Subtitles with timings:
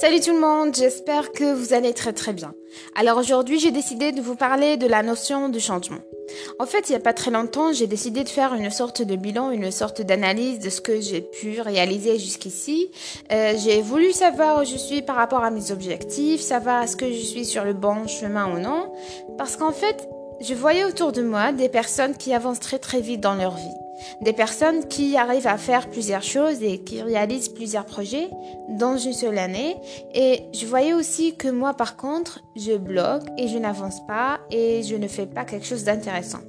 [0.00, 2.54] Salut tout le monde, j'espère que vous allez très très bien.
[2.94, 5.98] Alors aujourd'hui j'ai décidé de vous parler de la notion du changement.
[6.60, 9.16] En fait, il n'y a pas très longtemps, j'ai décidé de faire une sorte de
[9.16, 12.90] bilan, une sorte d'analyse de ce que j'ai pu réaliser jusqu'ici.
[13.32, 17.10] Euh, j'ai voulu savoir où je suis par rapport à mes objectifs, savoir est-ce que
[17.10, 18.92] je suis sur le bon chemin ou non.
[19.36, 20.08] Parce qu'en fait,
[20.40, 23.87] je voyais autour de moi des personnes qui avancent très très vite dans leur vie.
[24.20, 28.30] Des personnes qui arrivent à faire plusieurs choses et qui réalisent plusieurs projets
[28.68, 29.76] dans une seule année.
[30.14, 34.82] Et je voyais aussi que moi, par contre, je bloque et je n'avance pas et
[34.82, 36.40] je ne fais pas quelque chose d'intéressant.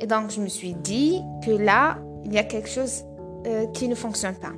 [0.00, 3.04] Et donc, je me suis dit que là, il y a quelque chose
[3.46, 4.52] euh, qui ne fonctionne pas.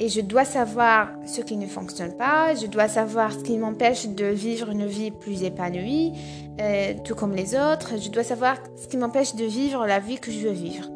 [0.00, 4.06] Et je dois savoir ce qui ne fonctionne pas, je dois savoir ce qui m'empêche
[4.06, 6.12] de vivre une vie plus épanouie,
[6.60, 10.18] euh, tout comme les autres, je dois savoir ce qui m'empêche de vivre la vie
[10.18, 10.88] que je veux vivre.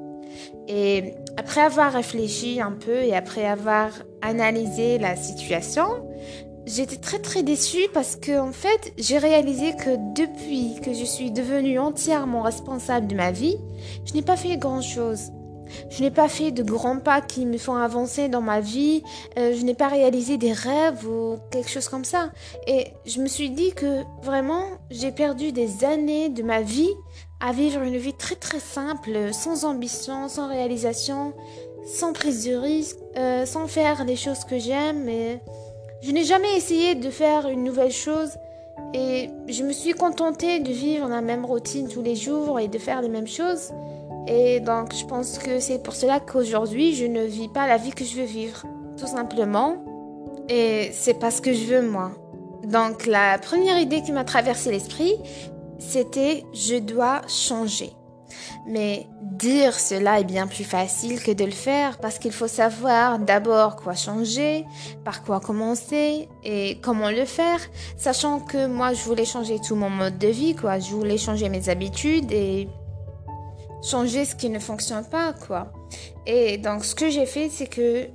[0.69, 5.87] Et après avoir réfléchi un peu et après avoir analysé la situation,
[6.67, 11.31] j'étais très très déçue parce que en fait, j'ai réalisé que depuis que je suis
[11.31, 13.57] devenue entièrement responsable de ma vie,
[14.05, 15.33] je n'ai pas fait grand-chose.
[15.91, 19.03] Je n'ai pas fait de grands pas qui me font avancer dans ma vie.
[19.39, 22.31] Euh, je n'ai pas réalisé des rêves ou quelque chose comme ça.
[22.67, 26.93] Et je me suis dit que vraiment, j'ai perdu des années de ma vie
[27.43, 31.35] à vivre une vie très très simple, sans ambition, sans réalisation,
[31.85, 35.11] sans prise de risque, euh, sans faire les choses que j'aime.
[36.03, 38.31] Je n'ai jamais essayé de faire une nouvelle chose
[38.95, 42.79] et je me suis contentée de vivre la même routine tous les jours et de
[42.79, 43.73] faire les mêmes choses.
[44.29, 47.91] Et donc je pense que c'est pour cela qu'aujourd'hui je ne vis pas la vie
[47.91, 48.63] que je veux vivre,
[48.97, 49.77] tout simplement.
[50.49, 52.13] Et c'est pas ce que je veux moi.
[52.65, 55.17] Donc la première idée qui m'a traversé l'esprit,
[55.89, 57.93] c'était je dois changer.
[58.67, 63.19] Mais dire cela est bien plus facile que de le faire parce qu'il faut savoir
[63.19, 64.65] d'abord quoi changer,
[65.05, 67.61] par quoi commencer et comment le faire,
[67.97, 70.79] sachant que moi je voulais changer tout mon mode de vie, quoi.
[70.79, 72.69] Je voulais changer mes habitudes et
[73.83, 75.73] changer ce qui ne fonctionne pas, quoi.
[76.27, 78.07] Et donc ce que j'ai fait, c'est que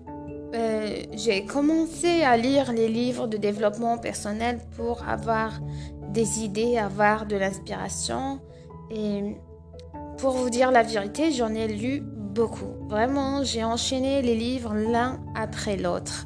[0.55, 5.59] euh, j'ai commencé à lire les livres de développement personnel pour avoir
[6.17, 8.39] des idées, avoir de l'inspiration.
[8.89, 9.35] Et
[10.17, 12.73] pour vous dire la vérité, j'en ai lu beaucoup.
[12.89, 16.25] Vraiment, j'ai enchaîné les livres l'un après l'autre.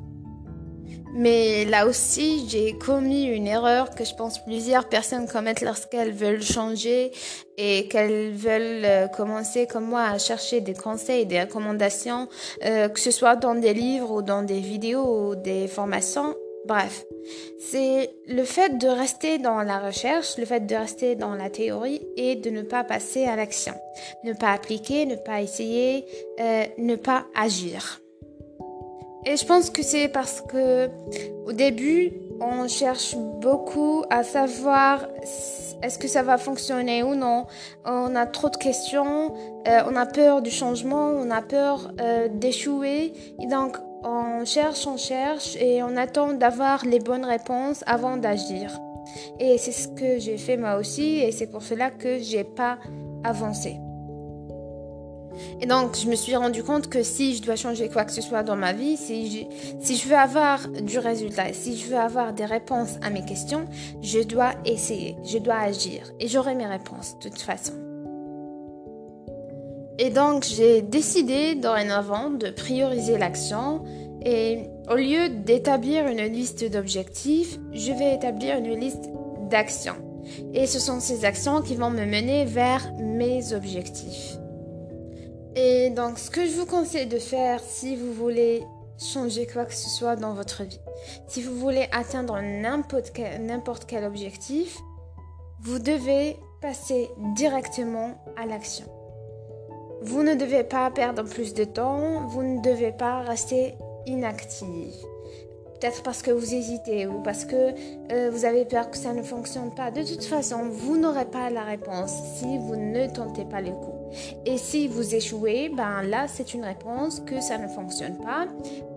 [1.13, 6.41] Mais là aussi, j'ai commis une erreur que je pense plusieurs personnes commettent lorsqu'elles veulent
[6.41, 7.12] changer
[7.58, 12.29] et qu'elles veulent euh, commencer comme moi à chercher des conseils, des recommandations,
[12.63, 16.34] euh, que ce soit dans des livres ou dans des vidéos ou des formations.
[16.66, 17.05] Bref,
[17.59, 22.05] c'est le fait de rester dans la recherche, le fait de rester dans la théorie
[22.17, 23.73] et de ne pas passer à l'action.
[24.23, 26.05] Ne pas appliquer, ne pas essayer,
[26.39, 28.01] euh, ne pas agir.
[29.25, 30.89] Et je pense que c'est parce que
[31.45, 35.07] au début, on cherche beaucoup à savoir
[35.83, 37.45] est-ce que ça va fonctionner ou non.
[37.85, 39.33] On a trop de questions,
[39.67, 43.13] euh, on a peur du changement, on a peur euh, d'échouer.
[43.39, 48.72] Donc, on cherche, on cherche et on attend d'avoir les bonnes réponses avant d'agir.
[49.39, 52.78] Et c'est ce que j'ai fait moi aussi et c'est pour cela que j'ai pas
[53.23, 53.78] avancé.
[55.59, 58.22] Et donc, je me suis rendu compte que si je dois changer quoi que ce
[58.22, 61.97] soit dans ma vie, si je, si je veux avoir du résultat, si je veux
[61.97, 63.66] avoir des réponses à mes questions,
[64.01, 67.91] je dois essayer, je dois agir et j'aurai mes réponses de toute façon.
[70.03, 73.84] Et donc, j'ai décidé dorénavant de prioriser l'action
[74.25, 79.11] et au lieu d'établir une liste d'objectifs, je vais établir une liste
[79.51, 79.97] d'actions.
[80.56, 84.38] Et ce sont ces actions qui vont me mener vers mes objectifs.
[85.56, 88.63] Et donc, ce que je vous conseille de faire si vous voulez
[88.97, 90.81] changer quoi que ce soit dans votre vie,
[91.28, 93.11] si vous voulez atteindre n'importe
[93.85, 94.79] quel, objectif,
[95.59, 99.00] vous devez passer directement à l'action.
[100.03, 103.75] Vous ne devez pas perdre plus de temps, vous ne devez pas rester
[104.08, 104.96] inactive.
[105.79, 107.73] Peut-être parce que vous hésitez ou parce que
[108.11, 109.91] euh, vous avez peur que ça ne fonctionne pas.
[109.91, 114.09] De toute façon, vous n'aurez pas la réponse si vous ne tentez pas le coup.
[114.46, 118.47] Et si vous échouez, ben là, c'est une réponse que ça ne fonctionne pas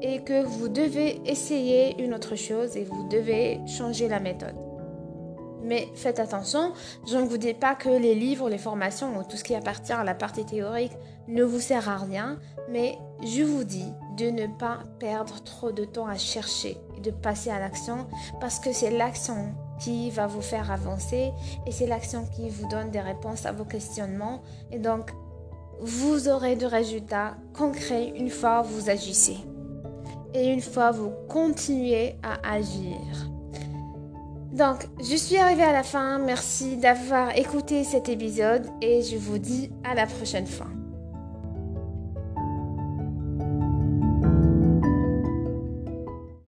[0.00, 4.63] et que vous devez essayer une autre chose et vous devez changer la méthode.
[5.64, 6.72] Mais faites attention,
[7.06, 9.92] je ne vous dis pas que les livres, les formations ou tout ce qui appartient
[9.92, 10.92] à la partie théorique
[11.26, 12.38] ne vous sert à rien,
[12.68, 17.10] mais je vous dis de ne pas perdre trop de temps à chercher et de
[17.10, 18.06] passer à l'action
[18.40, 21.32] parce que c'est l'action qui va vous faire avancer
[21.66, 25.10] et c'est l'action qui vous donne des réponses à vos questionnements et donc
[25.80, 29.38] vous aurez des résultats concrets une fois vous agissez.
[30.34, 33.33] et une fois vous continuez à agir.
[34.54, 36.18] Donc, je suis arrivée à la fin.
[36.20, 40.68] Merci d'avoir écouté cet épisode et je vous dis à la prochaine fois.